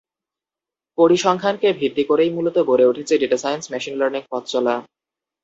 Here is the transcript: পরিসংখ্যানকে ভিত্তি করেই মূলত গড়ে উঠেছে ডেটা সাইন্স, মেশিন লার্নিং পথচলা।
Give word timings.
পরিসংখ্যানকে 0.97 1.67
ভিত্তি 1.73 2.03
করেই 2.09 2.31
মূলত 2.35 2.57
গড়ে 2.69 2.85
উঠেছে 2.85 3.13
ডেটা 3.17 3.37
সাইন্স, 3.37 3.63
মেশিন 3.71 3.95
লার্নিং 3.97 4.23
পথচলা। 4.31 4.75